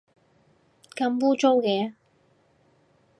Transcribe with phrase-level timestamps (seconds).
[0.95, 1.93] 咁污糟嘅